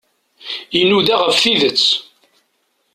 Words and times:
Inuda 0.79 1.15
ɣef 1.21 1.35
tidet. 1.43 1.85